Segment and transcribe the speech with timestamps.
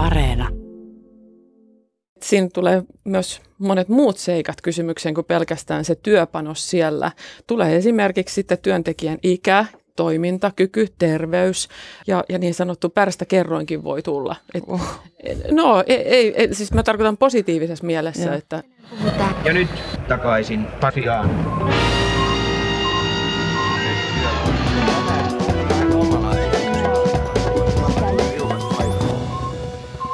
[0.00, 0.48] Areena.
[2.22, 7.12] Siinä tulee myös monet muut seikat kysymykseen kuin pelkästään se työpanos siellä.
[7.46, 9.64] Tulee esimerkiksi sitten työntekijän ikä,
[9.96, 11.68] toimintakyky, terveys
[12.06, 14.36] ja, ja niin sanottu pärstä kerroinkin voi tulla.
[14.54, 15.02] Et, oh.
[15.50, 18.34] No ei, ei, ei, siis mä tarkoitan positiivisessa mielessä, ja.
[18.34, 18.62] että...
[19.44, 19.68] Ja nyt
[20.08, 21.30] takaisin Pasiaan.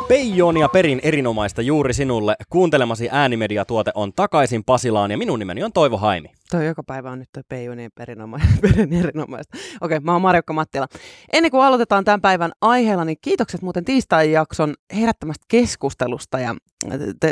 [0.08, 2.36] Peijoonia perin erinomaista juuri sinulle.
[2.50, 6.28] Kuuntelemasi äänimediatuote on takaisin Pasilaan ja minun nimeni on Toivo Haimi.
[6.50, 8.48] Toi joka päivä on nyt toi Peijonien perinomaista.
[8.62, 9.58] perin erinomaista.
[9.80, 10.86] Okei, mä oon Marjokka Mattila.
[11.32, 16.54] Ennen kuin aloitetaan tämän päivän aiheella, niin kiitokset muuten tiistai-jakson herättämästä keskustelusta ja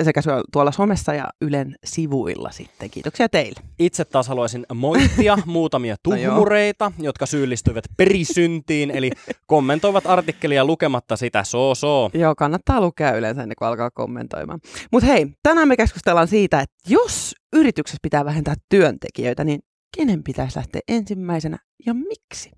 [0.02, 0.20] sekä
[0.52, 2.90] tuolla somessa ja Ylen sivuilla sitten.
[2.90, 3.60] Kiitoksia teille.
[3.78, 9.10] Itse taas haluaisin moittia muutamia no tuhmureita, no jotka syyllistyivät perisyntiin, eli
[9.46, 12.10] kommentoivat artikkelia lukematta sitä so so.
[12.14, 14.60] Joo, kannattaa lukea yleensä ennen kuin alkaa kommentoimaan.
[14.92, 19.60] Mutta hei, tänään me keskustellaan siitä, että jos yrityksessä pitää vähentää työntekijöitä, niin
[19.96, 22.50] kenen pitäisi lähteä ensimmäisenä ja miksi?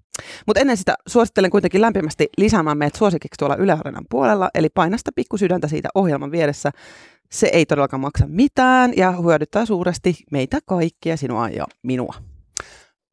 [0.46, 3.78] Mutta ennen sitä suosittelen kuitenkin lämpimästi lisäämään meidät suosikiksi tuolla Yle
[4.10, 6.70] puolella, eli painasta pikkusydäntä siitä ohjelman vieressä.
[7.32, 12.14] Se ei todellakaan maksa mitään ja hyödyttää suuresti meitä kaikkia, sinua ja minua.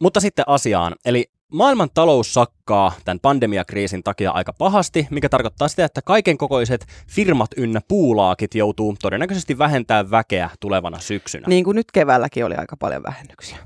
[0.04, 5.86] Mutta sitten asiaan, eli maailman talous sakkaa tämän pandemiakriisin takia aika pahasti, mikä tarkoittaa sitä,
[5.86, 11.48] että kaiken kokoiset firmat ynnä puulaakit joutuu todennäköisesti vähentämään väkeä tulevana syksynä.
[11.48, 13.58] Niin kuin nyt keväälläkin oli aika paljon vähennyksiä.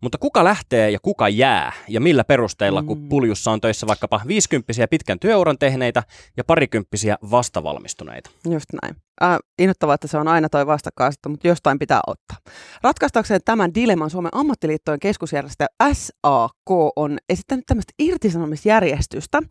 [0.00, 3.08] Mutta kuka lähtee ja kuka jää ja millä perusteilla, kun mm.
[3.08, 6.02] puljussa on töissä vaikkapa 50 pitkän työuran tehneitä
[6.36, 8.30] ja parikymppisiä vastavalmistuneita?
[8.50, 8.96] Just näin.
[9.22, 12.36] Äh, innoittavaa, että se on aina toi vastakkainasettelu, mutta jostain pitää ottaa.
[12.82, 19.42] Ratkaistakseen tämän dilemman Suomen ammattiliittojen keskusjärjestö SAK on esittänyt tämmöistä irtisanomisjärjestystä,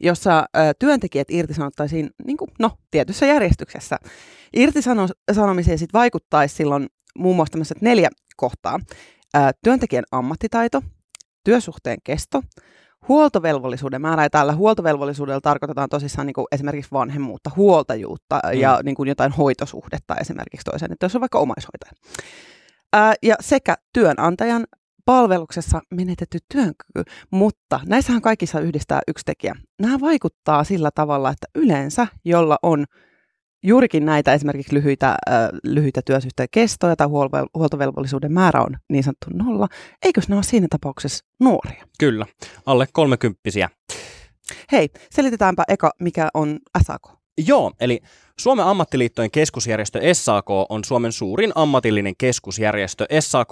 [0.00, 3.96] jossa äh, työntekijät irtisanottaisiin niin kuin, no, tietyssä järjestyksessä.
[4.56, 6.86] Irtisanomiseen sitten vaikuttaisi silloin
[7.18, 8.80] muun muassa tämmöiset neljä kohtaa
[9.64, 10.82] työntekijän ammattitaito,
[11.44, 12.42] työsuhteen kesto,
[13.08, 18.60] huoltovelvollisuuden määrä, ja tällä huoltovelvollisuudella tarkoitetaan tosissaan niin kuin esimerkiksi vanhemmuutta, huoltajuutta mm.
[18.60, 21.92] ja niin kuin jotain hoitosuhdetta esimerkiksi toiseen, että jos on vaikka omaishoitaja.
[22.92, 24.66] Ää, ja sekä työnantajan
[25.04, 29.54] palveluksessa menetetty työnkyky, mutta näissähän kaikissa yhdistää yksi tekijä.
[29.80, 32.84] Nämä vaikuttaa sillä tavalla, että yleensä, jolla on
[33.66, 39.26] juurikin näitä esimerkiksi lyhyitä, äh, lyhyitä työsuhteen kestoja tai huol- huoltovelvollisuuden määrä on niin sanottu
[39.32, 39.68] nolla,
[40.04, 41.84] eikö ne ole siinä tapauksessa nuoria?
[41.98, 42.26] Kyllä,
[42.66, 43.68] alle kolmekymppisiä.
[44.72, 47.02] Hei, selitetäänpä eka, mikä on SAK.
[47.46, 48.00] Joo, eli
[48.40, 53.06] Suomen ammattiliittojen keskusjärjestö SAK on Suomen suurin ammatillinen keskusjärjestö.
[53.20, 53.50] SAK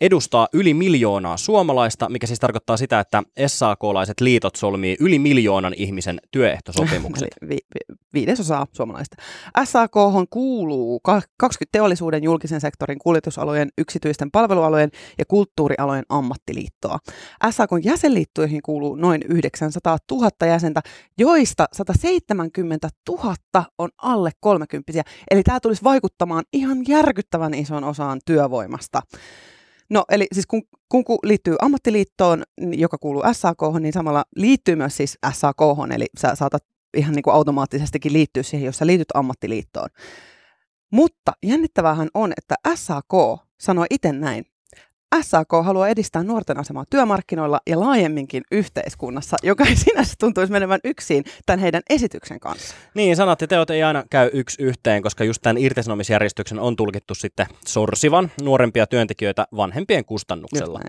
[0.00, 6.20] edustaa yli miljoonaa suomalaista, mikä siis tarkoittaa sitä, että SAK-laiset liitot solmii yli miljoonan ihmisen
[6.30, 7.28] työehtosopimukset.
[7.48, 9.16] Vi- vi- viidesosaa suomalaista.
[9.64, 9.92] SAK
[10.30, 16.98] kuuluu 20 teollisuuden, julkisen sektorin, kuljetusalojen, yksityisten palvelualojen ja kulttuurialojen ammattiliittoa.
[17.50, 20.80] SAK jäsenliittoihin kuuluu noin 900 000 jäsentä,
[21.18, 23.34] joista 170 000
[23.78, 24.92] on alle alle 30
[25.30, 29.02] Eli tämä tulisi vaikuttamaan ihan järkyttävän ison osaan työvoimasta.
[29.90, 32.42] No eli siis kun, kun liittyy ammattiliittoon,
[32.76, 35.58] joka kuuluu SAK, niin samalla liittyy myös siis SAK,
[35.94, 36.64] eli sä saatat
[36.96, 39.88] ihan niin kuin automaattisestikin liittyä siihen, jos sä liityt ammattiliittoon.
[40.92, 43.12] Mutta jännittävähän on, että SAK
[43.60, 44.44] sanoi itse näin.
[45.22, 51.24] SAK haluaa edistää nuorten asemaa työmarkkinoilla ja laajemminkin yhteiskunnassa, joka ei sinänsä tuntuisi menevän yksin
[51.46, 52.74] tämän heidän esityksen kanssa.
[52.94, 57.14] Niin, sanat ja teot ei aina käy yksi yhteen, koska just tämän irtisanomisjärjestyksen on tulkittu
[57.14, 60.80] sitten sorsivan nuorempia työntekijöitä vanhempien kustannuksella.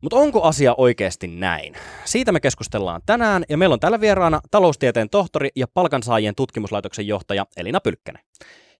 [0.00, 1.74] Mutta onko asia oikeasti näin?
[2.04, 7.46] Siitä me keskustellaan tänään ja meillä on tällä vieraana taloustieteen tohtori ja palkansaajien tutkimuslaitoksen johtaja
[7.56, 8.22] Elina Pylkkänen.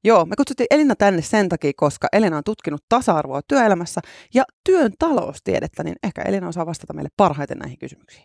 [0.05, 4.01] Joo, me kutsuttiin Elina tänne sen takia, koska Elina on tutkinut tasa-arvoa työelämässä
[4.35, 8.25] ja työn taloustiedettä, niin ehkä Elina osaa vastata meille parhaiten näihin kysymyksiin.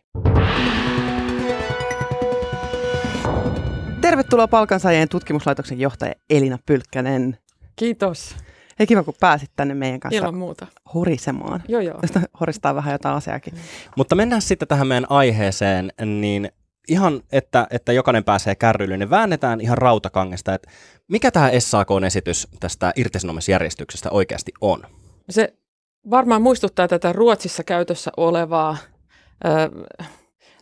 [4.01, 7.37] Tervetuloa palkansaajien tutkimuslaitoksen johtaja Elina Pylkkänen.
[7.75, 8.35] Kiitos.
[8.79, 10.67] Hei kiva, kun pääsit tänne meidän kanssa Ilman muuta.
[10.93, 11.63] horisemaan.
[11.67, 11.99] Joo, joo.
[12.39, 13.53] horistaa vähän jotain asiaakin.
[13.53, 13.59] Mm.
[13.97, 16.51] Mutta mennään sitten tähän meidän aiheeseen, niin
[16.87, 20.71] ihan, että, että jokainen pääsee kärryille, niin väännetään ihan rautakangesta, että
[21.07, 24.83] mikä tämä SAK-esitys tästä irtisanomisjärjestyksestä oikeasti on?
[25.29, 25.53] Se
[26.09, 28.77] varmaan muistuttaa tätä Ruotsissa käytössä olevaa
[29.45, 29.69] äh,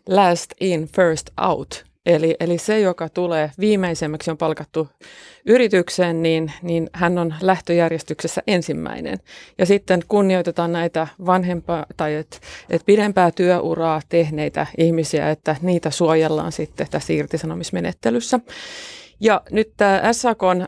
[0.10, 4.88] last in, first out Eli, eli se, joka tulee viimeisemmäksi, on palkattu
[5.46, 9.18] yritykseen, niin, niin hän on lähtöjärjestyksessä ensimmäinen.
[9.58, 16.52] Ja sitten kunnioitetaan näitä vanhempaa tai et, et pidempää työuraa tehneitä ihmisiä, että niitä suojellaan
[16.52, 18.40] sitten tässä irtisanomismenettelyssä.
[19.20, 20.66] Ja nyt tämä SAKn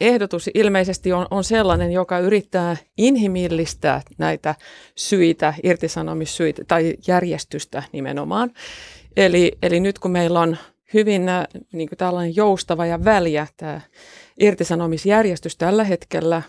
[0.00, 4.54] ehdotus ilmeisesti on, on sellainen, joka yrittää inhimillistää näitä
[4.94, 8.50] syitä, irtisanomissyitä tai järjestystä nimenomaan.
[9.16, 10.56] Eli, eli nyt kun meillä on
[10.94, 11.26] hyvin
[11.72, 13.80] niin kuin tällainen joustava ja väliä tämä
[14.40, 16.42] irtisanomisjärjestys tällä hetkellä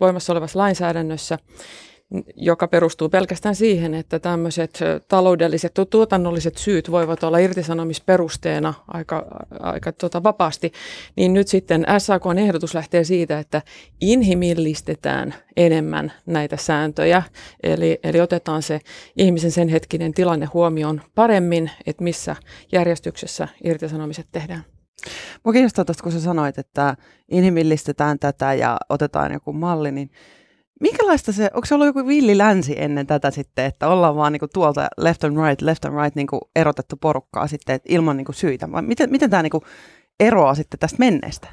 [0.00, 1.38] voimassa olevassa lainsäädännössä,
[2.36, 9.26] joka perustuu pelkästään siihen, että tämmöiset taloudelliset tuotannolliset syyt voivat olla irtisanomisperusteena aika,
[9.60, 10.72] aika tota vapaasti,
[11.16, 13.62] niin nyt sitten SAKn ehdotus lähtee siitä, että
[14.00, 17.22] inhimillistetään enemmän näitä sääntöjä,
[17.62, 18.80] eli, eli otetaan se
[19.16, 22.36] ihmisen sen hetkinen tilanne huomioon paremmin, että missä
[22.72, 24.64] järjestyksessä irtisanomiset tehdään.
[25.44, 26.96] Mua kiinnostaa tuosta, kun sä sanoit, että
[27.30, 30.10] inhimillistetään tätä ja otetaan joku malli, niin
[30.80, 34.48] Minkälaista se, onko se ollut joku villi länsi ennen tätä sitten, että ollaan vaan niinku
[34.48, 38.72] tuolta left and right, left and right niinku erotettu porukkaa sitten ilman niinku syitä?
[38.72, 39.64] Vai miten, miten tämä niinku
[40.20, 41.48] eroaa sitten tästä menneestä?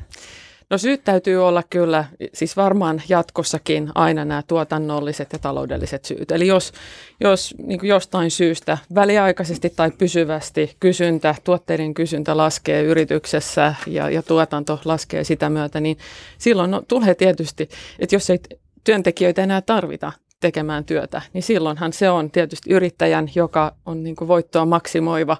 [0.69, 6.31] No syyt täytyy olla kyllä, siis varmaan jatkossakin aina nämä tuotannolliset ja taloudelliset syyt.
[6.31, 6.71] Eli jos,
[7.19, 14.79] jos niin jostain syystä väliaikaisesti tai pysyvästi kysyntä, tuotteiden kysyntä laskee yrityksessä ja, ja tuotanto
[14.85, 15.97] laskee sitä myötä, niin
[16.37, 18.39] silloin no, tulee tietysti, että jos ei
[18.83, 20.11] työntekijöitä enää tarvita
[20.43, 25.37] tekemään työtä, niin silloinhan se on tietysti yrittäjän, joka on niin kuin voittoa maksimoiva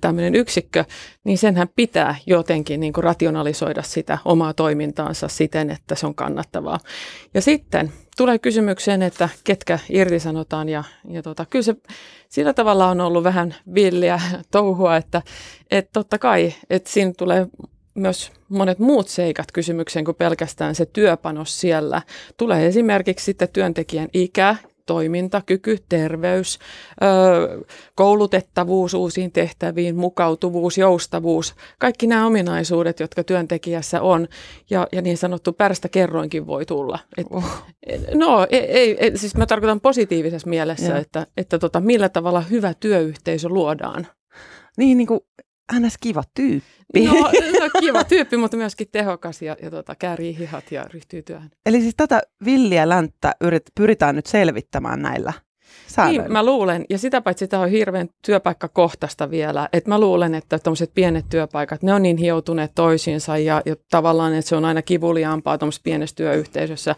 [0.00, 0.84] tämmöinen yksikkö,
[1.24, 6.78] niin senhän pitää jotenkin niin kuin rationalisoida sitä omaa toimintaansa siten, että se on kannattavaa.
[7.34, 11.76] Ja sitten tulee kysymykseen, että ketkä irtisanotaan ja, ja tota, kyllä se
[12.28, 15.22] sillä tavalla on ollut vähän villiä touhua, että,
[15.70, 17.46] että totta kai, että siinä tulee
[17.98, 22.02] myös monet muut seikat kysymykseen kuin pelkästään se työpanos siellä.
[22.36, 24.56] Tulee esimerkiksi sitten työntekijän ikä,
[24.88, 26.58] toimintakyky, terveys,
[27.94, 34.28] koulutettavuus uusiin tehtäviin, mukautuvuus, joustavuus, kaikki nämä ominaisuudet, jotka työntekijässä on
[34.70, 36.98] ja, ja niin sanottu pärstä kerroinkin voi tulla.
[37.16, 37.64] Et, oh.
[38.14, 40.98] No ei, ei, ei, siis mä tarkoitan positiivisessa mielessä, ja.
[40.98, 44.06] että, että tota, millä tavalla hyvä työyhteisö luodaan.
[44.76, 45.20] Niin, niin kuin
[45.72, 45.98] ns.
[46.00, 47.06] kiva tyyppi.
[47.06, 47.12] No,
[47.60, 51.50] no kiva tyyppi, mutta myöskin tehokas ja, ja tota, käärii hihat ja ryhtyy työhön.
[51.66, 55.32] Eli siis tätä villiä länttä yrit, pyritään nyt selvittämään näillä
[56.06, 60.58] Niin, mä luulen, ja sitä paitsi tämä on hirveän työpaikkakohtaista vielä, että mä luulen, että
[60.58, 64.82] tuommoiset pienet työpaikat, ne on niin hioutuneet toisiinsa ja, ja tavallaan, että se on aina
[64.82, 66.94] kivuliaampaa tuommoisessa pienessä työyhteisössä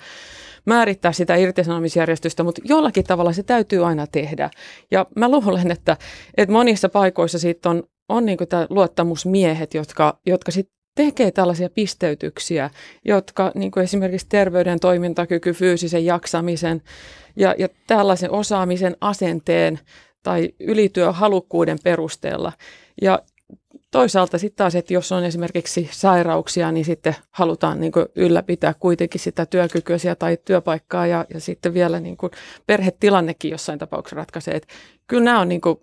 [0.65, 4.51] määrittää sitä irtisanomisjärjestystä, mutta jollakin tavalla se täytyy aina tehdä.
[4.91, 5.97] Ja mä luulen, että,
[6.37, 12.71] että monissa paikoissa siitä on on niin tämä luottamusmiehet, jotka, jotka sitten tekee tällaisia pisteytyksiä,
[13.05, 16.83] jotka niin kuin esimerkiksi terveyden toimintakyky, fyysisen jaksamisen
[17.37, 19.79] ja, ja tällaisen osaamisen asenteen
[20.23, 22.53] tai ylityöhalukkuuden perusteella.
[23.03, 23.23] Ja
[23.91, 29.21] toisaalta sitten taas, että jos on esimerkiksi sairauksia, niin sitten halutaan niin kuin ylläpitää kuitenkin
[29.21, 32.33] sitä työkykyä tai työpaikkaa ja, ja sitten vielä niin kuin
[32.67, 34.55] perhetilannekin jossain tapauksessa ratkaisee.
[34.55, 34.75] Että
[35.07, 35.79] kyllä nämä on niin kuin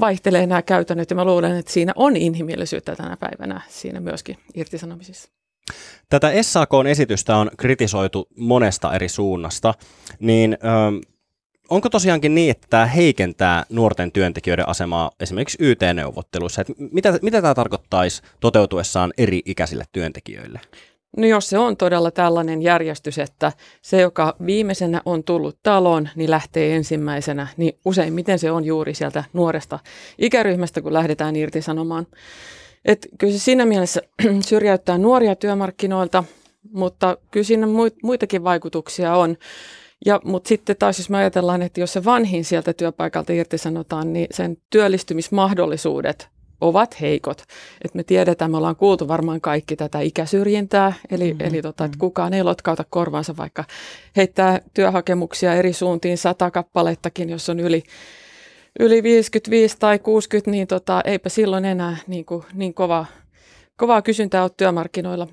[0.00, 5.28] vaihtelee nämä käytännöt ja mä luulen, että siinä on inhimillisyyttä tänä päivänä siinä myöskin irtisanomisissa.
[6.08, 9.74] Tätä SAK-esitystä on kritisoitu monesta eri suunnasta,
[10.20, 11.06] niin ö,
[11.70, 16.60] onko tosiaankin niin, että tämä heikentää nuorten työntekijöiden asemaa esimerkiksi YT-neuvotteluissa?
[16.60, 20.60] Että mitä, mitä tämä tarkoittaisi toteutuessaan eri ikäisille työntekijöille?
[21.16, 23.52] No jos se on todella tällainen järjestys, että
[23.82, 29.24] se, joka viimeisenä on tullut taloon, niin lähtee ensimmäisenä, niin useimmiten se on juuri sieltä
[29.32, 29.78] nuoresta
[30.18, 32.06] ikäryhmästä, kun lähdetään irtisanomaan.
[32.84, 34.02] Et kyllä se siinä mielessä
[34.40, 36.24] syrjäyttää nuoria työmarkkinoilta,
[36.72, 37.66] mutta kyllä siinä
[38.02, 39.36] muitakin vaikutuksia on.
[40.06, 44.26] Ja, mutta sitten taas jos me ajatellaan, että jos se vanhin sieltä työpaikalta irtisanotaan, niin
[44.30, 46.28] sen työllistymismahdollisuudet
[46.68, 47.42] ovat heikot.
[47.84, 51.46] Et me tiedetään, me ollaan kuultu varmaan kaikki tätä ikäsyrjintää, eli, mm-hmm.
[51.46, 51.98] eli tota, että mm-hmm.
[51.98, 53.64] kukaan ei lotkauta korvaansa, vaikka
[54.16, 57.82] heittää työhakemuksia eri suuntiin sata kappalettakin, jos on yli,
[58.80, 63.06] yli 55 tai 60, niin tota, eipä silloin enää niin, kuin, niin kova,
[63.76, 65.28] kovaa kysyntää ole työmarkkinoilla.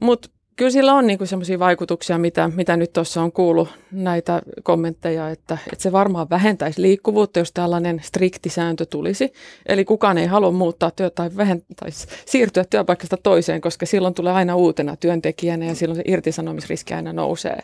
[0.00, 5.30] Mutta kyllä sillä on niin sellaisia vaikutuksia, mitä, mitä nyt tuossa on kuullut näitä kommentteja,
[5.30, 9.32] että, että se varmaan vähentäisi liikkuvuutta, jos tällainen strikti sääntö tulisi.
[9.66, 14.56] Eli kukaan ei halua muuttaa työ tai vähentäisi, siirtyä työpaikasta toiseen, koska silloin tulee aina
[14.56, 17.58] uutena työntekijänä ja silloin se irtisanomisriski aina nousee.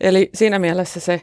[0.00, 1.20] Eli siinä mielessä se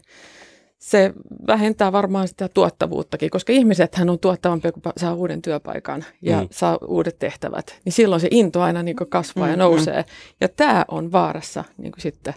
[0.79, 1.13] se
[1.47, 6.47] vähentää varmaan sitä tuottavuuttakin, koska ihmisethän on tuottavampi, kun saa uuden työpaikan ja mm.
[6.51, 7.79] saa uudet tehtävät.
[7.85, 10.05] Niin silloin se into aina niin kasvaa mm, ja nousee.
[10.41, 12.33] Ja tämä on vaarassa niin sitten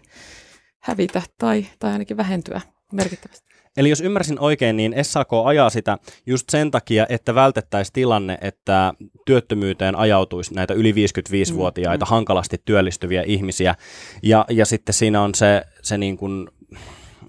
[0.81, 2.61] hävitä tai, tai ainakin vähentyä
[2.93, 3.53] merkittävästi.
[3.77, 8.95] Eli jos ymmärsin oikein, niin SAK ajaa sitä just sen takia, että vältettäisiin tilanne, että
[9.27, 12.11] työttömyyteen ajautuisi näitä yli 55-vuotiaita mm, mm.
[12.11, 13.75] hankalasti työllistyviä ihmisiä.
[14.23, 16.49] Ja, ja sitten siinä on se, se niin kuin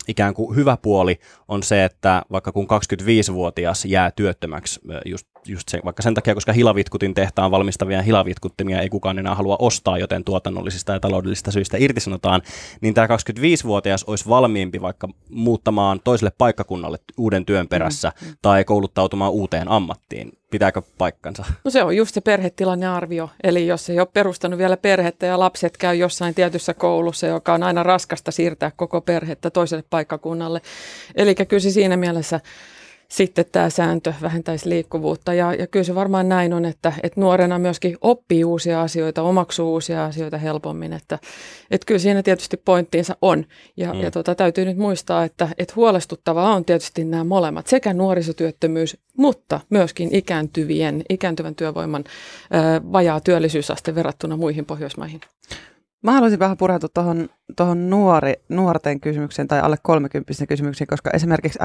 [0.07, 5.79] ikään kuin hyvä puoli on se, että vaikka kun 25-vuotias jää työttömäksi just, just se,
[5.85, 10.93] vaikka sen takia, koska hilavitkutin tehtaan valmistavia hilavitkuttimia ei kukaan enää halua ostaa, joten tuotannollisista
[10.93, 12.41] ja taloudellisista syistä irtisanotaan,
[12.81, 18.37] niin tämä 25-vuotias olisi valmiimpi vaikka muuttamaan toiselle paikkakunnalle uuden työn perässä mm-hmm.
[18.41, 20.37] tai kouluttautumaan uuteen ammattiin.
[20.51, 21.45] Pitääkö paikkansa?
[21.63, 23.29] No se on just se perhetilannearvio.
[23.43, 27.63] Eli jos ei ole perustanut vielä perhettä ja lapset käy jossain tietyssä koulussa, joka on
[27.63, 30.61] aina raskasta siirtää koko perhettä toiselle paikkakunnalle.
[31.15, 32.39] Eli kyllä se siinä mielessä
[33.09, 35.33] sitten tämä sääntö vähentäisi liikkuvuutta.
[35.33, 39.73] Ja, ja kyllä se varmaan näin on, että, että nuorena myöskin oppii uusia asioita, omaksuu
[39.73, 40.93] uusia asioita helpommin.
[40.93, 41.19] Että,
[41.71, 43.45] että kyllä siinä tietysti pointtiinsa on.
[43.77, 44.01] Ja, mm.
[44.01, 49.59] ja tota, täytyy nyt muistaa, että, että huolestuttavaa on tietysti nämä molemmat, sekä nuorisotyöttömyys, mutta
[49.69, 52.03] myöskin ikääntyvien, ikääntyvän työvoiman
[52.51, 55.21] ää, vajaa työllisyysaste verrattuna muihin Pohjoismaihin.
[56.03, 57.89] Mä haluaisin vähän pureutua tuohon tohon
[58.49, 61.59] nuorten kysymykseen tai alle 30 kysymykseen, koska esimerkiksi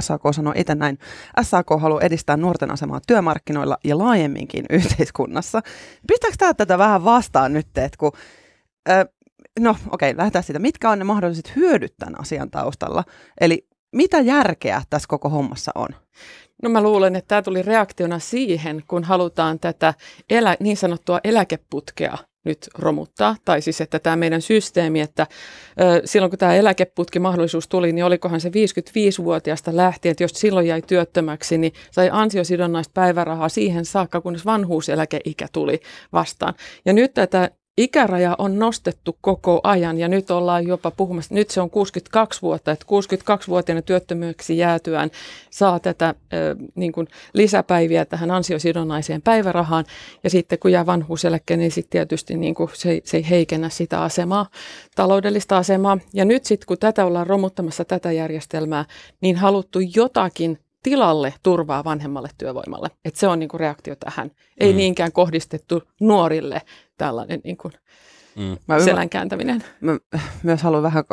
[0.00, 0.98] SAK sanoo itse näin.
[1.42, 5.60] SAK haluaa edistää nuorten asemaa työmarkkinoilla ja laajemminkin yhteiskunnassa.
[6.06, 8.12] Pistääkö tämä tätä vähän vastaan nyt, että kun,
[8.90, 9.04] äh,
[9.60, 10.58] no okei, okay, lähdetään siitä.
[10.58, 13.04] Mitkä on ne mahdolliset hyödyt tämän asian taustalla?
[13.40, 15.88] Eli mitä järkeä tässä koko hommassa on?
[16.62, 19.94] No mä luulen, että tämä tuli reaktiona siihen, kun halutaan tätä
[20.30, 23.36] elä, niin sanottua eläkeputkea nyt romuttaa.
[23.44, 25.26] Tai siis, että tämä meidän systeemi, että
[25.80, 30.82] ö, silloin kun tämä eläkeputkimahdollisuus tuli, niin olikohan se 55-vuotiaasta lähtien, että jos silloin jäi
[30.82, 35.80] työttömäksi, niin sai ansiosidonnaista päivärahaa siihen saakka, kunnes vanhuuseläkeikä tuli
[36.12, 36.54] vastaan.
[36.84, 37.50] Ja nyt tätä
[37.82, 42.72] ikäraja on nostettu koko ajan ja nyt ollaan jopa puhumassa, nyt se on 62 vuotta,
[42.72, 45.10] että 62-vuotiaana työttömyyksi jäätyään
[45.50, 46.14] saa tätä äh,
[46.74, 49.84] niin kuin lisäpäiviä tähän ansiosidonnaiseen päivärahaan
[50.24, 54.02] ja sitten kun jää vanhuuseläkkeen, niin sitten tietysti niin kuin se, se ei heikennä sitä
[54.02, 54.46] asemaa,
[54.96, 55.98] taloudellista asemaa.
[56.14, 58.84] Ja nyt sitten kun tätä ollaan romuttamassa tätä järjestelmää,
[59.20, 62.88] niin haluttu jotakin tilalle turvaa vanhemmalle työvoimalle.
[63.04, 64.30] Et se on niin kuin reaktio tähän.
[64.60, 64.76] Ei mm.
[64.76, 66.62] niinkään kohdistettu nuorille
[67.00, 67.72] tällainen niin kuin
[68.36, 68.84] mm.
[68.84, 69.64] selän kääntäminen.
[69.80, 69.98] Mä
[70.42, 71.04] myös haluan vähän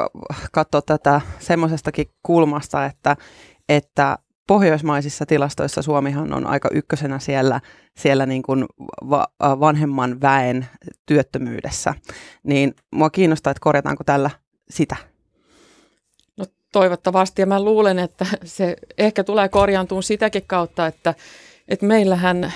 [0.51, 3.17] katsoa tätä semmoisestakin kulmasta, että,
[3.69, 4.17] että
[4.47, 7.61] pohjoismaisissa tilastoissa Suomihan on aika ykkösenä siellä,
[7.97, 8.65] siellä niin kuin
[9.09, 10.67] va- vanhemman väen
[11.05, 11.93] työttömyydessä.
[12.43, 14.29] Niin mua kiinnostaa, että korjataanko tällä
[14.69, 14.95] sitä
[16.71, 17.41] toivottavasti.
[17.41, 21.13] Ja mä luulen, että se ehkä tulee korjaantuun sitäkin kautta, että,
[21.67, 22.53] että meillähän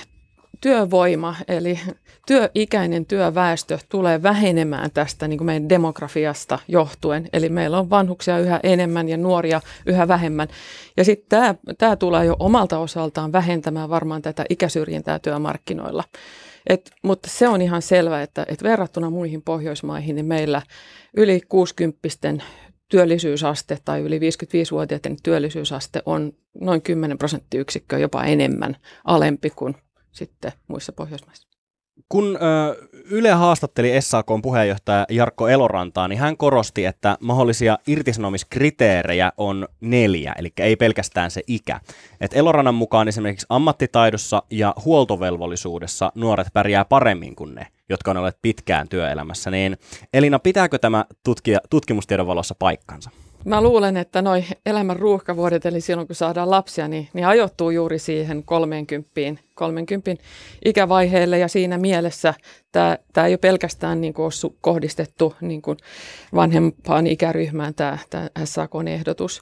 [0.61, 1.79] työvoima, eli
[2.27, 7.29] työikäinen työväestö tulee vähenemään tästä niin kuin meidän demografiasta johtuen.
[7.33, 10.47] Eli meillä on vanhuksia yhä enemmän ja nuoria yhä vähemmän.
[10.97, 16.03] Ja sitten tämä, tämä tulee jo omalta osaltaan vähentämään varmaan tätä ikäsyrjintää työmarkkinoilla.
[16.69, 20.61] Et, mutta se on ihan selvä, että, että verrattuna muihin Pohjoismaihin, niin meillä
[21.17, 21.99] yli 60
[22.89, 29.75] työllisyysaste tai yli 55-vuotiaiden työllisyysaste on noin 10 prosenttiyksikköä jopa enemmän alempi kuin
[30.11, 31.47] sitten muissa Pohjoismaissa.
[32.09, 32.37] Kun
[32.91, 40.53] Yle haastatteli SAKn puheenjohtaja Jarkko Elorantaa, niin hän korosti, että mahdollisia irtisanomiskriteerejä on neljä, eli
[40.59, 41.79] ei pelkästään se ikä.
[42.21, 48.37] Et Elorannan mukaan esimerkiksi ammattitaidossa ja huoltovelvollisuudessa nuoret pärjää paremmin kuin ne, jotka on olleet
[48.41, 49.51] pitkään työelämässä.
[49.51, 49.77] Niin
[50.13, 53.09] Elina, pitääkö tämä tutkija, tutkimustiedon valossa paikkansa?
[53.45, 57.99] Mä luulen, että noi elämän ruuhkavuodet, eli silloin kun saadaan lapsia, niin, niin ajoittuu juuri
[57.99, 59.09] siihen 30,
[59.55, 60.11] 30
[60.65, 62.33] ikävaiheelle ja siinä mielessä
[62.71, 65.77] tämä, ei ole pelkästään niin kuin ole kohdistettu niin kuin
[66.35, 67.97] vanhempaan ikäryhmään tämä
[68.43, 69.41] SAK-ehdotus.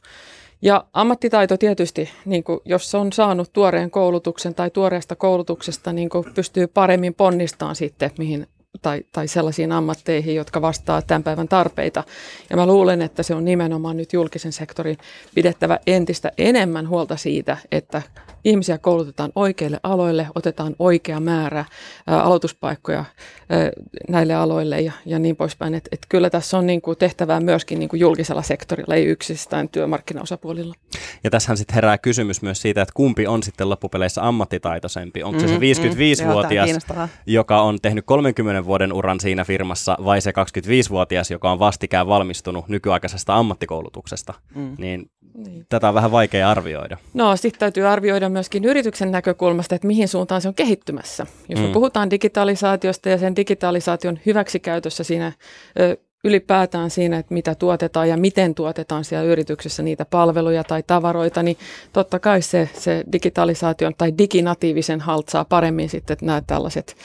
[0.61, 6.25] Ja ammattitaito tietysti, niin kuin jos on saanut tuoreen koulutuksen tai tuoreesta koulutuksesta, niin kuin
[6.35, 8.47] pystyy paremmin ponnistamaan sitten, mihin
[8.81, 12.03] tai, tai sellaisiin ammatteihin, jotka vastaa tämän päivän tarpeita.
[12.49, 14.97] Ja mä luulen, että se on nimenomaan nyt julkisen sektorin
[15.35, 18.01] pidettävä entistä enemmän huolta siitä, että
[18.43, 21.65] ihmisiä koulutetaan oikeille aloille, otetaan oikea määrä
[22.07, 23.05] ää, aloituspaikkoja
[23.49, 23.69] ää,
[24.09, 25.73] näille aloille ja, ja niin poispäin.
[25.73, 29.69] Et, et kyllä tässä on niin kuin tehtävää myöskin niin kuin julkisella sektorilla, ei yksistään
[29.69, 30.75] työmarkkinaosapuolilla.
[31.23, 35.23] Ja tässähän sitten herää kysymys myös siitä, että kumpi on sitten loppupeleissä ammattitaitoisempi.
[35.23, 40.21] Onko mm-hmm, se se 55-vuotias, mm, joka on tehnyt 30 vuoden uran siinä firmassa, vai
[40.21, 44.33] se 25-vuotias, joka on vastikään valmistunut nykyaikaisesta ammattikoulutuksesta.
[44.55, 44.75] Mm.
[44.77, 45.09] Niin
[45.45, 45.65] niin.
[45.69, 46.97] Tätä on vähän vaikea arvioida.
[47.13, 51.25] No sitten täytyy arvioida myöskin yrityksen näkökulmasta, että mihin suuntaan se on kehittymässä.
[51.49, 51.65] Jos mm.
[51.65, 55.31] me puhutaan digitalisaatiosta ja sen digitalisaation hyväksikäytössä siinä
[55.79, 61.43] ö, ylipäätään siinä, että mitä tuotetaan ja miten tuotetaan siellä yrityksessä niitä palveluja tai tavaroita,
[61.43, 61.57] niin
[61.93, 66.95] totta kai se, se digitalisaation tai diginatiivisen haltsaa paremmin sitten nämä tällaiset,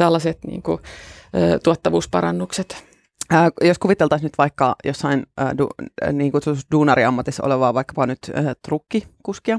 [0.00, 0.78] tällaiset niin kuin,
[1.62, 2.84] tuottavuusparannukset.
[3.30, 5.68] Ää, jos kuviteltaisiin nyt vaikka jossain ää, du,
[6.12, 6.32] niin
[6.72, 9.58] duunariammatissa olevaa vaikkapa nyt ää, trukkikuskia,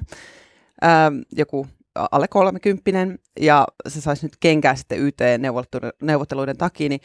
[0.82, 1.68] ää, joku
[2.12, 7.02] alle kolmekymppinen ja se saisi nyt kenkää sitten YT-neuvotteluiden takia, niin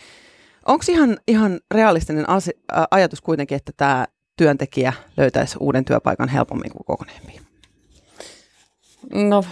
[0.67, 2.51] onko ihan, ihan realistinen asi,
[2.91, 7.41] ajatus kuitenkin, että tämä työntekijä löytäisi uuden työpaikan helpommin kuin kokoneemmin?
[9.13, 9.45] No,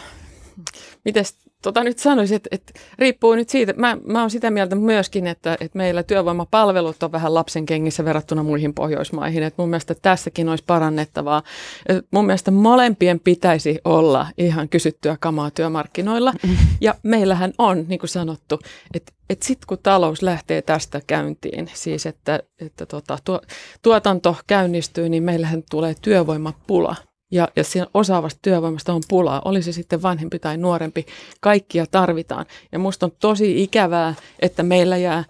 [1.04, 1.24] miten
[1.64, 3.72] tota nyt sanoisin, että, että riippuu nyt siitä.
[3.76, 8.42] Mä, mä oon sitä mieltä myöskin, että, että meillä työvoimapalvelut on vähän lapsen kengissä verrattuna
[8.42, 9.42] muihin Pohjoismaihin.
[9.42, 11.42] Että mun mielestä tässäkin olisi parannettavaa.
[11.86, 16.32] Et mun mielestä molempien pitäisi olla ihan kysyttyä kamaa työmarkkinoilla.
[16.80, 18.58] Ja meillähän on, niin kuin sanottu,
[18.94, 23.40] että että sitten kun talous lähtee tästä käyntiin, siis että, että tota, tuo,
[23.82, 26.96] tuotanto käynnistyy, niin meillähän tulee työvoimapula
[27.34, 31.06] ja, ja siinä osaavasta työvoimasta on pulaa, oli se sitten vanhempi tai nuorempi,
[31.40, 32.46] kaikkia tarvitaan.
[32.72, 35.24] Ja musta on tosi ikävää, että meillä jää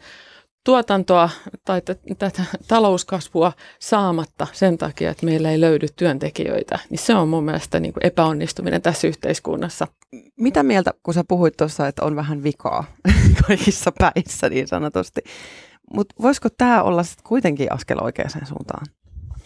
[0.64, 1.30] tuotantoa
[1.64, 1.82] tai
[2.18, 7.80] tätä talouskasvua saamatta sen takia, että meillä ei löydy työntekijöitä, niin se on mun mielestä
[7.80, 9.87] niin kuin epäonnistuminen tässä yhteiskunnassa.
[10.40, 12.84] Mitä mieltä, kun sä puhuit tuossa, että on vähän vikaa
[13.46, 15.20] kaikissa päissä niin sanotusti,
[15.94, 18.87] mutta voisiko tämä olla sitten kuitenkin askel oikeaan suuntaan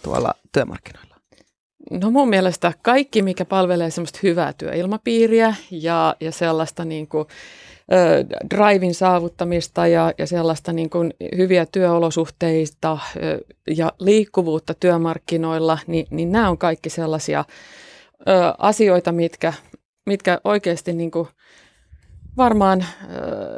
[0.03, 1.08] tuolla työmarkkinoilla?
[1.91, 7.27] No mun mielestä kaikki, mikä palvelee semmoista hyvää työilmapiiriä ja, ja sellaista niin kuin,
[7.93, 13.41] ö, drivin saavuttamista ja, ja sellaista niin kuin hyviä työolosuhteita ö,
[13.77, 17.45] ja liikkuvuutta työmarkkinoilla, niin, niin nämä on kaikki sellaisia
[18.21, 19.53] ö, asioita, mitkä,
[20.07, 21.29] mitkä oikeasti niin kuin
[22.39, 22.85] varmaan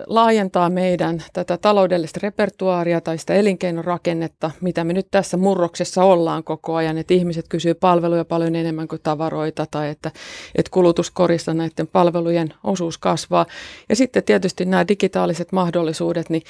[0.07, 6.75] laajentaa meidän tätä taloudellista repertuaaria tai sitä elinkeinorakennetta, mitä me nyt tässä murroksessa ollaan koko
[6.75, 10.11] ajan, että ihmiset kysyy palveluja paljon enemmän kuin tavaroita tai että,
[10.55, 13.47] että kulutuskorissa näiden palvelujen osuus kasvaa.
[13.89, 16.43] Ja sitten tietysti nämä digitaaliset mahdollisuudet, niin,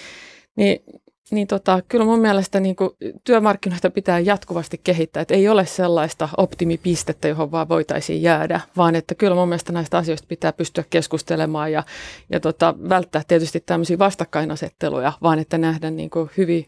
[0.56, 0.80] niin
[1.30, 2.90] niin tota, kyllä mun mielestä niin kuin
[3.24, 9.14] työmarkkinoita pitää jatkuvasti kehittää, että ei ole sellaista optimipistettä, johon vaan voitaisiin jäädä, vaan että
[9.14, 11.82] kyllä mun mielestä näistä asioista pitää pystyä keskustelemaan ja,
[12.30, 16.64] ja tota, välttää tietysti tämmöisiä vastakkainasetteluja, vaan että nähdä niin hyviä,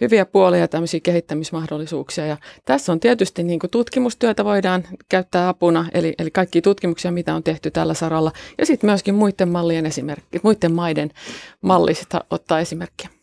[0.00, 0.68] hyviä puolia ja
[1.02, 2.26] kehittämismahdollisuuksia.
[2.26, 7.34] Ja tässä on tietysti niin kuin tutkimustyötä voidaan käyttää apuna, eli, eli kaikki tutkimuksia, mitä
[7.34, 11.10] on tehty tällä saralla, ja sitten myöskin muiden mallien esimerkki, muiden maiden
[11.62, 13.21] mallista ottaa esimerkkiä.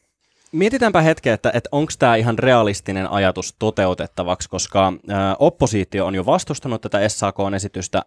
[0.52, 6.26] Mietitäänpä hetken, että, että onko tämä ihan realistinen ajatus toteutettavaksi, koska ä, oppositio on jo
[6.26, 8.02] vastustanut tätä SAK-esitystä,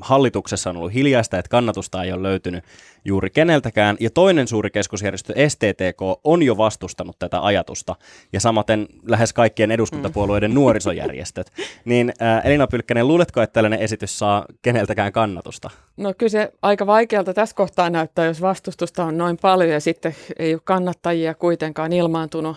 [0.00, 2.64] hallituksessa on ollut hiljaista, että kannatusta ei ole löytynyt
[3.06, 7.96] juuri keneltäkään, ja toinen suuri keskusjärjestö STTK on jo vastustanut tätä ajatusta,
[8.32, 10.54] ja samaten lähes kaikkien eduskuntapuolueiden mm.
[10.54, 11.52] nuorisojärjestöt.
[11.84, 15.70] Niin ä, Elina Pylkkänen, luuletko, että tällainen esitys saa keneltäkään kannatusta?
[15.96, 20.16] No kyllä se aika vaikealta tässä kohtaa näyttää, jos vastustusta on noin paljon ja sitten
[20.38, 22.56] ei ole kannattajia kuitenkaan ilmaantunut.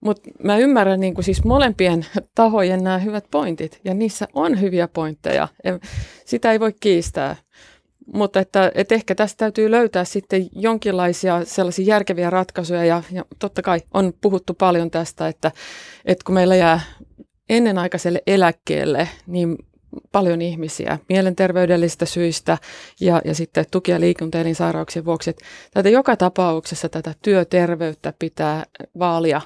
[0.00, 4.88] Mutta mä ymmärrän niin kuin siis molempien tahojen nämä hyvät pointit ja niissä on hyviä
[4.88, 5.48] pointteja.
[6.24, 7.36] Sitä ei voi kiistää.
[8.06, 13.62] Mutta että, että ehkä tästä täytyy löytää sitten jonkinlaisia sellaisia järkeviä ratkaisuja ja, ja totta
[13.62, 15.52] kai on puhuttu paljon tästä, että,
[16.04, 16.80] että kun meillä jää
[17.48, 19.58] ennenaikaiselle eläkkeelle, niin
[20.12, 22.58] paljon ihmisiä mielenterveydellisistä syistä
[23.00, 25.30] ja, ja sitten tuki- ja liikuntaelinsairauksien vuoksi.
[25.30, 28.64] Että tätä joka tapauksessa tätä työterveyttä pitää
[28.98, 29.40] vaalia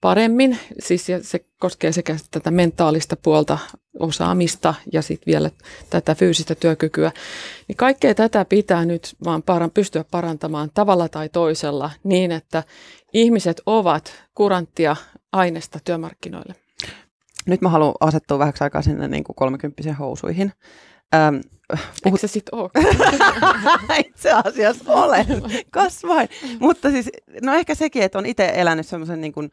[0.00, 3.58] paremmin, siis se koskee sekä tätä mentaalista puolta
[3.98, 5.50] osaamista ja sitten vielä
[5.90, 7.12] tätä fyysistä työkykyä.
[7.68, 12.62] Niin kaikkea tätä pitää nyt vaan paran, pystyä parantamaan tavalla tai toisella niin, että
[13.12, 14.96] ihmiset ovat kuranttia
[15.32, 16.54] aineesta työmarkkinoille.
[17.46, 20.52] Nyt mä haluan asettua vähäksi aikaa sinne niin kuin 30 housuihin.
[21.14, 21.34] Ähm,
[21.68, 21.86] puhut...
[22.04, 22.70] Eikö se sit ole?
[24.06, 25.26] Itse asiassa olen,
[25.70, 26.28] kasvain.
[26.58, 27.10] Mutta siis,
[27.42, 29.50] no ehkä sekin, että on itse elänyt semmoisen niin kuin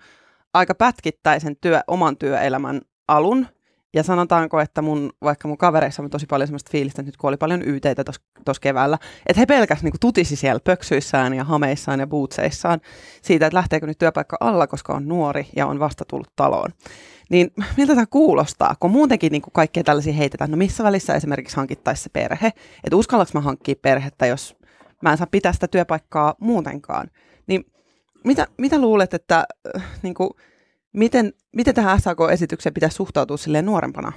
[0.58, 3.48] aika pätkittäisen työ, oman työelämän alun.
[3.94, 7.38] Ja sanotaanko, että mun, vaikka mun kavereissa on tosi paljon semmoista fiilistä, nyt kun oli
[7.38, 8.04] paljon yteitä
[8.46, 12.80] tuossa keväällä, että he pelkäs niin tutisi siellä pöksyissään ja hameissaan ja bootseissaan
[13.22, 16.70] siitä, että lähteekö nyt työpaikka alla, koska on nuori ja on vasta tullut taloon.
[17.30, 22.04] Niin miltä tämä kuulostaa, kun muutenkin niin kaikkea tällaisia heitetään, no missä välissä esimerkiksi hankittaisi
[22.04, 22.48] se perhe,
[22.84, 24.56] että uskallaks mä hankkia perhettä, jos
[25.02, 27.08] mä en saa pitää sitä työpaikkaa muutenkaan.
[28.24, 30.30] Mitä, mitä luulet, että äh, niin kuin,
[30.94, 34.12] miten, miten tähän SAK-esitykseen pitäisi suhtautua silleen nuorempana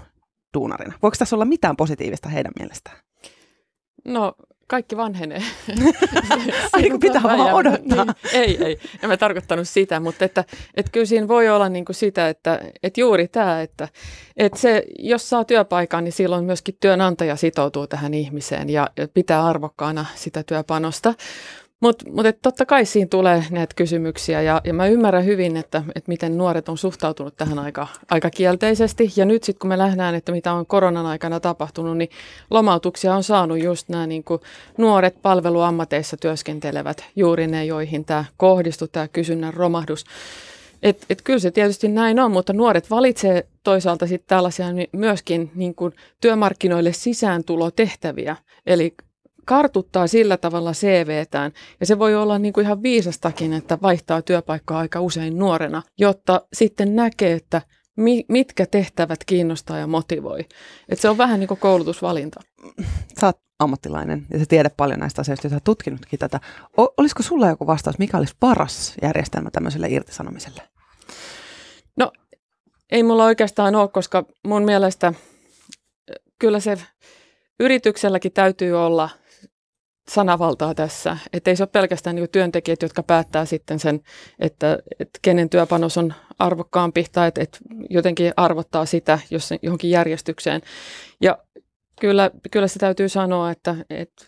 [0.54, 0.98] duunarina?
[1.02, 2.96] Voiko tässä olla mitään positiivista heidän mielestään?
[4.04, 4.34] No
[4.70, 5.42] kaikki vanhenee.
[6.72, 8.04] Ai kuin pitää vaan odottaa.
[8.04, 8.78] Niin, ei, ei.
[9.02, 12.60] En mä tarkoittanut sitä, mutta että, että kyllä siinä voi olla niin kuin sitä, että,
[12.82, 13.88] että juuri tämä, että,
[14.36, 20.06] että se, jos saa työpaikan, niin silloin myöskin työnantaja sitoutuu tähän ihmiseen ja pitää arvokkaana
[20.14, 21.14] sitä työpanosta.
[21.80, 26.08] Mutta mut, totta kai siinä tulee näitä kysymyksiä ja, ja mä ymmärrän hyvin, että, että
[26.08, 29.12] miten nuoret on suhtautunut tähän aika, aika kielteisesti.
[29.16, 32.10] Ja nyt sitten kun me nähdään, että mitä on koronan aikana tapahtunut, niin
[32.50, 34.40] lomautuksia on saanut just nämä niin kuin
[34.78, 40.04] nuoret palveluammateissa työskentelevät, juuri ne, joihin tämä kohdistuu, tämä kysynnän romahdus.
[40.82, 45.74] Et, et kyllä se tietysti näin on, mutta nuoret valitsee toisaalta sitten tällaisia myöskin niin
[46.20, 48.36] työmarkkinoille sisääntulotehtäviä.
[48.66, 48.94] Eli
[49.44, 51.52] kartuttaa sillä tavalla CVtään.
[51.80, 56.46] Ja se voi olla niin kuin ihan viisastakin, että vaihtaa työpaikkaa aika usein nuorena, jotta
[56.52, 57.62] sitten näkee, että
[57.96, 60.40] mi- mitkä tehtävät kiinnostaa ja motivoi.
[60.88, 62.40] Et se on vähän niin kuin koulutusvalinta.
[63.20, 66.40] Sä oot ammattilainen ja sä tiedät paljon näistä asioista, joita tutkinutkin tätä.
[66.78, 70.62] O- olisiko sulla joku vastaus, mikä olisi paras järjestelmä tämmöiselle irtisanomiselle?
[71.96, 72.12] No,
[72.92, 75.14] ei mulla oikeastaan ole, koska mun mielestä
[76.38, 76.78] kyllä se
[77.60, 79.10] yritykselläkin täytyy olla
[80.10, 81.16] sanavaltaa tässä.
[81.32, 84.00] Että ei se ole pelkästään niin työntekijät, jotka päättää sitten sen,
[84.38, 87.58] että, että kenen työpanos on arvokkaampi tai että, että
[87.90, 90.60] jotenkin arvottaa sitä jos johonkin järjestykseen.
[91.20, 91.38] Ja
[92.00, 94.24] kyllä, kyllä se täytyy sanoa, että, että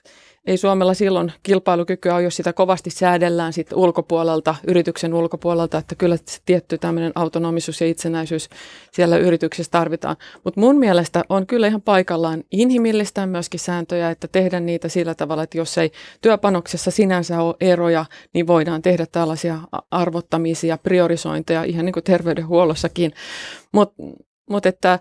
[0.46, 6.16] ei Suomella silloin kilpailukykyä ole, jos sitä kovasti säädellään sitten ulkopuolelta, yrityksen ulkopuolelta, että kyllä
[6.16, 8.48] se tietty tämmöinen autonomisuus ja itsenäisyys
[8.92, 10.16] siellä yrityksessä tarvitaan.
[10.44, 15.42] Mutta mun mielestä on kyllä ihan paikallaan inhimillistää myöskin sääntöjä, että tehdä niitä sillä tavalla,
[15.42, 18.04] että jos ei työpanoksessa sinänsä ole eroja,
[18.34, 19.58] niin voidaan tehdä tällaisia
[19.90, 23.12] arvottamisia, priorisointeja ihan niin kuin terveydenhuollossakin.
[23.72, 24.02] Mutta
[24.50, 24.98] mut että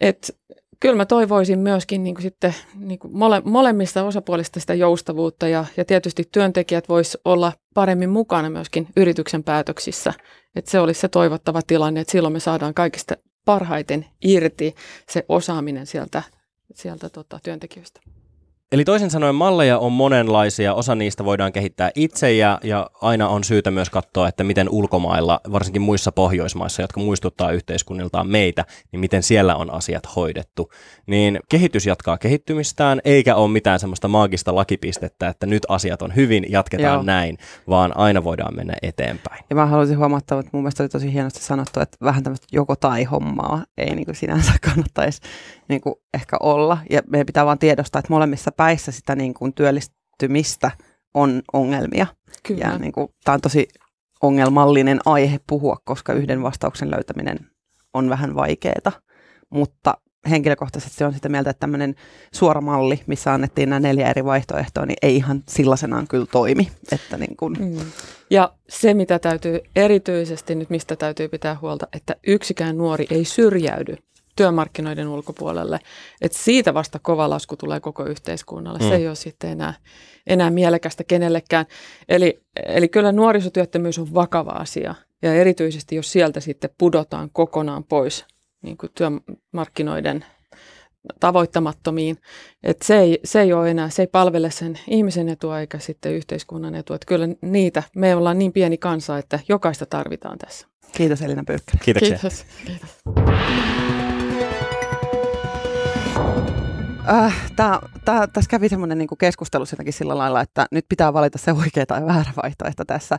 [0.00, 0.36] et,
[0.80, 5.64] kyllä mä toivoisin myöskin niin kuin sitten niin kuin mole, molemmista osapuolista sitä joustavuutta ja,
[5.76, 10.12] ja tietysti työntekijät vois olla paremmin mukana myöskin yrityksen päätöksissä.
[10.56, 13.14] Että se olisi se toivottava tilanne, että silloin me saadaan kaikista
[13.44, 14.74] parhaiten irti
[15.10, 16.22] se osaaminen sieltä,
[16.74, 18.00] sieltä tota, työntekijöistä.
[18.72, 23.44] Eli toisin sanoen malleja on monenlaisia, osa niistä voidaan kehittää itse ja, ja aina on
[23.44, 29.22] syytä myös katsoa, että miten ulkomailla, varsinkin muissa Pohjoismaissa, jotka muistuttaa yhteiskunniltaan meitä, niin miten
[29.22, 30.70] siellä on asiat hoidettu.
[31.06, 36.46] Niin kehitys jatkaa kehittymistään, eikä ole mitään semmoista maagista lakipistettä, että nyt asiat on hyvin,
[36.48, 37.02] jatketaan Joo.
[37.02, 39.44] näin, vaan aina voidaan mennä eteenpäin.
[39.50, 42.76] Ja mä haluaisin huomattaa, että mun mielestä oli tosi hienosti sanottu, että vähän tämmöistä joko
[42.76, 45.20] tai hommaa ei niin kuin sinänsä kannattaisi
[45.68, 46.78] niin kuin ehkä olla.
[46.90, 50.70] Ja meidän pitää vaan tiedostaa, että molemmissa päissä sitä niin kuin työllistymistä
[51.14, 52.06] on ongelmia.
[52.42, 52.64] Kyllä.
[52.64, 53.68] Ja niin kuin, tämä on tosi
[54.22, 57.38] ongelmallinen aihe puhua, koska yhden vastauksen löytäminen
[57.94, 58.92] on vähän vaikeaa.
[59.50, 59.98] Mutta
[60.30, 61.94] henkilökohtaisesti se on sitä mieltä, että tämmöinen
[62.34, 66.68] suora malli, missä annettiin nämä neljä eri vaihtoehtoa, niin ei ihan sellaisenaan kyllä toimi.
[66.92, 67.56] Että niin kuin.
[67.60, 67.78] Mm.
[68.30, 73.96] Ja se, mitä täytyy erityisesti nyt, mistä täytyy pitää huolta, että yksikään nuori ei syrjäydy
[74.38, 75.80] työmarkkinoiden ulkopuolelle.
[76.20, 78.78] Et siitä vasta kova lasku tulee koko yhteiskunnalle.
[78.78, 78.88] Mm.
[78.88, 79.74] Se ei ole sitten enää,
[80.26, 81.66] enää mielekästä kenellekään.
[82.08, 84.94] Eli, eli kyllä nuorisotyöttömyys on vakava asia.
[85.22, 88.24] Ja erityisesti, jos sieltä sitten pudotaan kokonaan pois
[88.62, 90.24] niin kuin työmarkkinoiden
[91.20, 92.18] tavoittamattomiin.
[92.62, 96.12] Et se, ei, se ei ole enää, se ei palvele sen ihmisen etua eikä sitten
[96.12, 96.96] yhteiskunnan etua.
[96.96, 100.66] Et kyllä niitä, me ollaan niin pieni kansa, että jokaista tarvitaan tässä.
[100.92, 101.72] Kiitos Elina Pyrkkä.
[101.84, 102.18] Kiitoksia.
[102.18, 102.44] Kiitos.
[102.66, 103.97] Kiitos.
[107.10, 111.38] Äh, tää, tää, tässä kävi semmoinen niinku keskustelu jotenkin sillä lailla, että nyt pitää valita
[111.38, 113.16] se oikea tai väärä vaihtoehto tässä.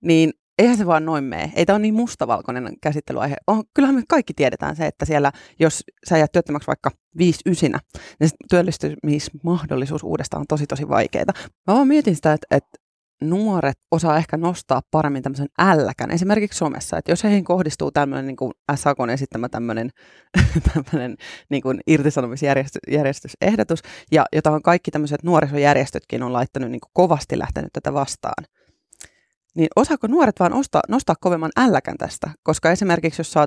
[0.00, 1.52] Niin eihän se vaan noin mene.
[1.56, 3.36] Ei tämä ole niin mustavalkoinen käsittelyaihe.
[3.46, 7.78] On, kyllähän me kaikki tiedetään se, että siellä, jos sä jäät työttömäksi vaikka viisi ysinä,
[8.20, 11.24] niin työllistymismahdollisuus uudestaan on tosi tosi vaikeaa.
[11.66, 12.78] Mä vaan mietin sitä, että, että
[13.30, 18.36] nuoret osaa ehkä nostaa paremmin tämmöisen älläkän, esimerkiksi somessa, että jos heihin kohdistuu tämmöinen niin
[18.36, 19.90] kuin SAKon esittämä tämmöinen,
[20.74, 21.16] tämmöinen
[21.48, 23.82] niin kuin irtisanomisjärjestysehdotus,
[24.12, 28.44] ja jota on kaikki tämmöiset nuorisojärjestötkin on laittanut niin kuin kovasti lähtenyt tätä vastaan,
[29.56, 32.30] niin osaako nuoret vaan ostaa, nostaa kovemman älläkän tästä?
[32.42, 33.42] Koska esimerkiksi jos ö,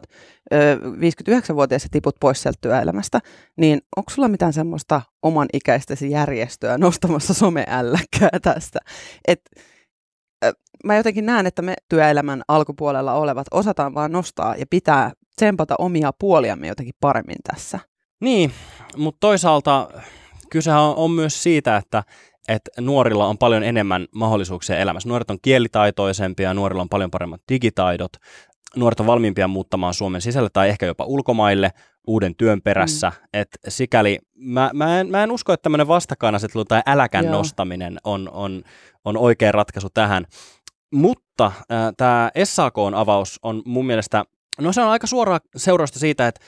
[0.76, 3.20] 59-vuotias ja tiput pois sieltä työelämästä,
[3.58, 8.80] niin onko sulla mitään semmoista oman ikäistäsi järjestöä nostamassa someälläkkää tästä?
[9.28, 9.42] Et,
[10.46, 15.76] ö, mä jotenkin näen, että me työelämän alkupuolella olevat osataan vaan nostaa ja pitää tsempata
[15.80, 17.80] omia puoliamme jotenkin paremmin tässä.
[18.22, 18.52] Niin,
[18.98, 19.90] mutta toisaalta
[20.50, 22.04] kysehän on, on myös siitä, että
[22.48, 25.10] että nuorilla on paljon enemmän mahdollisuuksia elämässä.
[25.10, 28.12] Nuoret on kielitaitoisempia, nuorilla on paljon paremmat digitaidot.
[28.76, 31.72] nuoret on valmiimpia muuttamaan Suomen sisälle tai ehkä jopa ulkomaille
[32.08, 33.10] uuden työn perässä.
[33.10, 33.28] Mm.
[33.34, 37.34] Et sikäli mä, mä, en, mä en usko, että tämmöinen vastakkainasettelu tai äläkän Joo.
[37.34, 38.64] nostaminen on, on,
[39.06, 40.26] on oikea ratkaisu tähän.
[40.94, 44.26] Mutta äh, tämä SAK-avaus on mun mielestä,
[44.62, 46.42] no se on aika suoraa seurausta siitä, että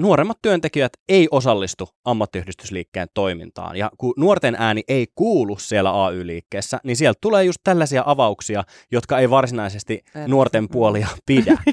[0.00, 3.76] nuoremmat työntekijät ei osallistu ammattiyhdistysliikkeen toimintaan.
[3.76, 9.18] Ja kun nuorten ääni ei kuulu siellä AY-liikkeessä, niin sieltä tulee just tällaisia avauksia, jotka
[9.18, 11.58] ei varsinaisesti nuorten puolia pidä.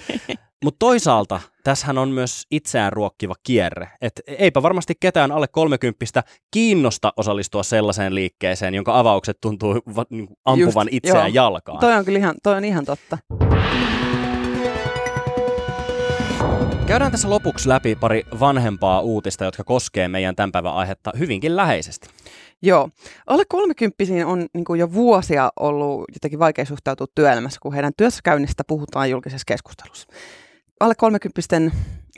[0.64, 3.88] Mutta toisaalta tässähän on myös itseään ruokkiva kierre.
[4.02, 10.34] Et eipä varmasti ketään alle kolmekymppistä kiinnosta osallistua sellaiseen liikkeeseen, jonka avaukset tuntuu va- niinku
[10.46, 11.46] ampuvan Just, itseään joo.
[11.46, 11.80] jalkaan.
[11.80, 13.18] Toi on kyllä ihan, toi on ihan totta.
[16.92, 22.08] Käydään tässä lopuksi läpi pari vanhempaa uutista, jotka koskee meidän tämän päivän aihetta hyvinkin läheisesti.
[22.62, 22.90] Joo.
[23.28, 29.10] Alle kolmekymppisiin on niin jo vuosia ollut jotenkin vaikea suhtautua työelämässä, kun heidän työssäkäynnistä puhutaan
[29.10, 30.08] julkisessa keskustelussa.
[30.80, 31.72] Alle kolmekymppisten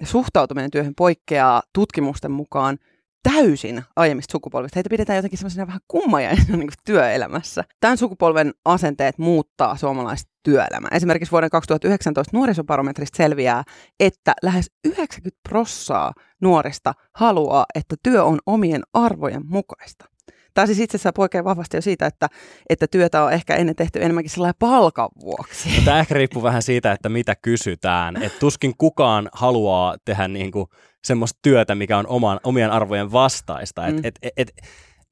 [0.03, 2.77] suhtautuminen työhön poikkeaa tutkimusten mukaan
[3.23, 4.77] täysin aiemmista sukupolvista.
[4.77, 7.63] Heitä pidetään jotenkin semmoisena vähän kummajaisina niin työelämässä.
[7.79, 10.89] Tämän sukupolven asenteet muuttaa suomalaista työelämää.
[10.93, 13.63] Esimerkiksi vuoden 2019 nuorisobarometrista selviää,
[13.99, 20.05] että lähes 90 prossaa nuorista haluaa, että työ on omien arvojen mukaista.
[20.53, 22.29] Tämä siis itse asiassa poikkeaa vahvasti jo siitä, että,
[22.69, 25.69] että työtä on ehkä ennen tehty enemmänkin sellainen palkan vuoksi.
[25.77, 28.23] No, tämä ehkä riippuu vähän siitä, että mitä kysytään.
[28.23, 30.65] Et tuskin kukaan haluaa tehdä niin kuin
[31.03, 33.87] semmoista työtä, mikä on oman, omien arvojen vastaista.
[33.87, 34.01] Et, mm.
[34.03, 34.53] et, et,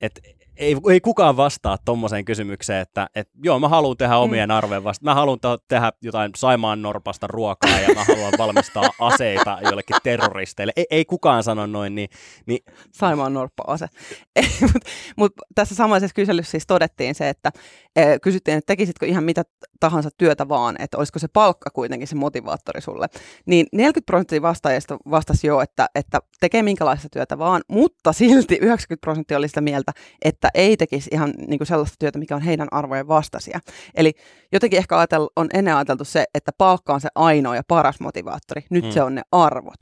[0.02, 4.20] et, et, ei, ei kukaan vastaa tuommoiseen kysymykseen, että et, joo, mä haluan tehdä mm.
[4.20, 4.56] omien mm.
[4.56, 5.06] arvojen vasta.
[5.06, 10.74] Mä haluan tehdä jotain Saimaan Norpasta ruokaa ja mä haluan valmistaa aseita jollekin terroristeille.
[10.76, 11.96] Ei, ei kukaan sano noin.
[11.96, 12.10] Niin,
[12.46, 12.60] niin...
[12.92, 13.88] Saimaan Norppa-ase.
[14.62, 17.52] Mutta mut tässä samaisessa kyselyssä siis todettiin se, että
[17.96, 19.44] e, kysyttiin, että tekisitkö ihan mitä
[19.80, 23.08] tahansa työtä vaan, että olisiko se palkka kuitenkin se motivaattori sulle.
[23.46, 29.02] Niin 40 prosenttia vastaajista vastasi jo, että, että tekee minkälaista työtä vaan, mutta silti 90
[29.02, 32.68] prosenttia oli sitä mieltä, että ei tekisi ihan niin kuin sellaista työtä, mikä on heidän
[32.72, 33.60] arvojen vastaisia.
[33.96, 34.14] Eli
[34.52, 38.66] jotenkin ehkä ajatel, on ennen ajateltu se, että palkka on se ainoa ja paras motivaattori.
[38.70, 38.92] Nyt mm.
[38.92, 39.80] se on ne arvot.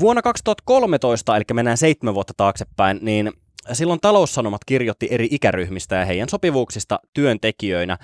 [0.00, 3.32] Vuonna 2013, eli mennään seitsemän vuotta taaksepäin, niin
[3.72, 7.98] silloin taloussanomat kirjoitti eri ikäryhmistä ja heidän sopivuuksista työntekijöinä.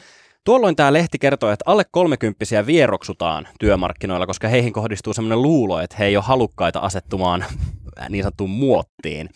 [0.45, 5.97] Tuolloin tämä lehti kertoo, että alle kolmekymppisiä vieroksutaan työmarkkinoilla, koska heihin kohdistuu sellainen luulo, että
[5.99, 7.45] he ei ole halukkaita asettumaan
[8.09, 9.29] niin sanottuun muottiin.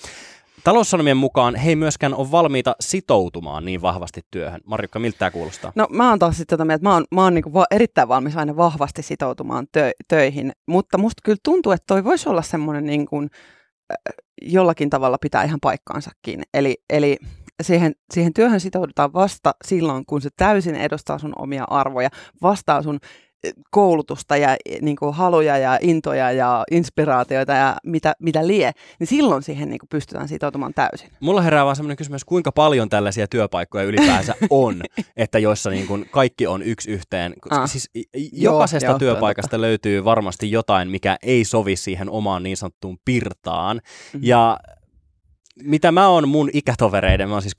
[0.65, 4.61] Taloussanomien mukaan he ei myöskään ole valmiita sitoutumaan niin vahvasti työhön.
[4.67, 5.73] Marjukka, miltä tämä kuulostaa?
[5.75, 8.37] No mä oon taas sitten mieltä, että mä oon, mä oon niin va- erittäin valmis
[8.37, 13.07] aina vahvasti sitoutumaan tö- töihin, mutta musta kyllä tuntuu, että toi voisi olla semmoinen niin
[13.07, 13.31] kuin,
[13.93, 16.43] äh, jollakin tavalla pitää ihan paikkaansakin.
[16.55, 17.17] Eli, eli
[17.63, 22.09] siihen, siihen työhön sitoudutaan vasta silloin, kun se täysin edustaa sun omia arvoja,
[22.43, 22.99] vastaa sun
[23.71, 29.43] koulutusta ja niin kuin haluja ja intoja ja inspiraatioita ja mitä, mitä lie, niin silloin
[29.43, 31.11] siihen niin kuin pystytään sitoutumaan täysin.
[31.21, 34.83] Mulla herää vaan sellainen kysymys, kuinka paljon tällaisia työpaikkoja ylipäänsä on,
[35.17, 37.35] että joissa niin kuin kaikki on yksi yhteen.
[37.51, 37.71] Ah.
[37.71, 37.91] Siis
[38.33, 43.77] jokaisesta joo, työpaikasta joo, löytyy varmasti jotain, mikä ei sovi siihen omaan niin sanottuun pirtaan.
[43.77, 44.21] Mm-hmm.
[44.23, 44.59] Ja
[45.63, 47.57] mitä mä oon mun ikätovereiden, mä oon siis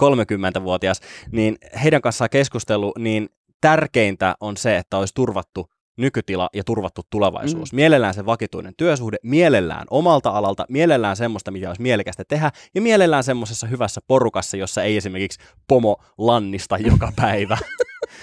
[0.60, 3.30] 30-vuotias, niin heidän kanssaan keskustelu, niin
[3.62, 7.74] tärkeintä on se, että olisi turvattu nykytila ja turvattu tulevaisuus.
[7.74, 7.76] Mm.
[7.76, 13.24] Mielellään se vakituinen työsuhde, mielellään omalta alalta, mielellään semmoista, mitä olisi mielekästä tehdä, ja mielellään
[13.24, 17.58] semmoisessa hyvässä porukassa, jossa ei esimerkiksi pomo lannista joka päivä.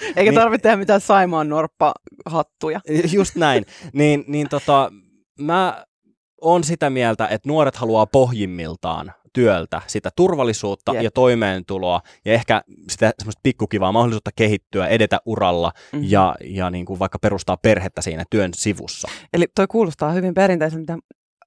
[0.07, 2.81] Eikä niin, tarvitse tehdä mitään Saimaan norppa-hattuja.
[3.13, 3.65] Just näin.
[3.93, 4.91] Niin, niin tota,
[5.39, 5.85] mä
[6.41, 11.03] on sitä mieltä, että nuoret haluaa pohjimmiltaan työltä sitä turvallisuutta yep.
[11.03, 16.07] ja toimeentuloa ja ehkä sitä semmoista pikkukivaa mahdollisuutta kehittyä, edetä uralla mm-hmm.
[16.09, 19.07] ja, ja niin kuin vaikka perustaa perhettä siinä työn sivussa.
[19.33, 20.97] Eli toi kuulostaa hyvin perinteiseltä,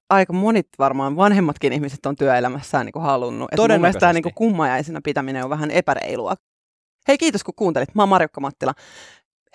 [0.09, 3.49] aika monit varmaan vanhemmatkin ihmiset on työelämässään niin kuin halunnut.
[3.51, 6.35] Että mun mielestä tämä niin kummajaisena pitäminen on vähän epäreilua.
[7.07, 7.95] Hei kiitos kun kuuntelit.
[7.95, 8.73] Mä oon Marjukka Mattila.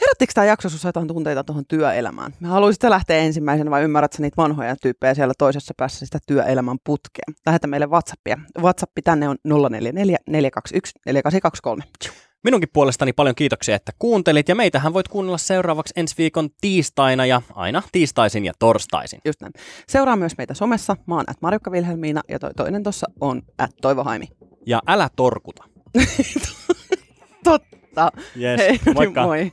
[0.03, 2.35] Herättikö tämä jakso sinussa jotain tunteita tuohon työelämään?
[2.41, 7.25] Mä haluaisit lähteä ensimmäisenä vai ymmärrätkö niitä vanhoja tyyppejä siellä toisessa päässä sitä työelämän putkea?
[7.47, 8.39] Lähetä meille WhatsAppia.
[8.61, 11.85] WhatsApp tänne on 044 421 4823.
[12.45, 17.43] Minunkin puolestani paljon kiitoksia, että kuuntelit ja meitähän voit kuunnella seuraavaksi ensi viikon tiistaina ja
[17.55, 19.21] aina tiistaisin ja torstaisin.
[19.25, 19.53] Just näin.
[19.89, 20.97] Seuraa myös meitä somessa.
[21.07, 24.29] Mä oon at Marjukka Vilhelmiina ja toi toinen tossa on at Toivo Haimi.
[24.67, 25.65] Ja älä torkuta.
[27.45, 28.13] Totta.
[28.41, 29.23] Yes, Hei, no niin, moikka.
[29.23, 29.53] Moi.